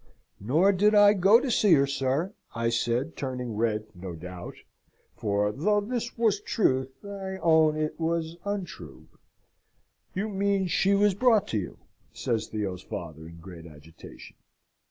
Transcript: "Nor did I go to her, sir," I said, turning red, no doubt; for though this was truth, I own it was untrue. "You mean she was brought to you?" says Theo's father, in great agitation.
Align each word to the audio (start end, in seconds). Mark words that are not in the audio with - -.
"Nor 0.39 0.71
did 0.71 0.95
I 0.95 1.13
go 1.13 1.39
to 1.39 1.73
her, 1.75 1.85
sir," 1.85 2.33
I 2.55 2.69
said, 2.69 3.15
turning 3.15 3.53
red, 3.55 3.85
no 3.93 4.15
doubt; 4.15 4.55
for 5.15 5.51
though 5.51 5.79
this 5.79 6.17
was 6.17 6.41
truth, 6.41 6.89
I 7.05 7.37
own 7.37 7.77
it 7.77 7.99
was 7.99 8.35
untrue. 8.43 9.09
"You 10.15 10.27
mean 10.27 10.65
she 10.65 10.95
was 10.95 11.13
brought 11.13 11.47
to 11.49 11.59
you?" 11.59 11.77
says 12.11 12.47
Theo's 12.47 12.81
father, 12.81 13.27
in 13.27 13.37
great 13.41 13.67
agitation. 13.67 14.37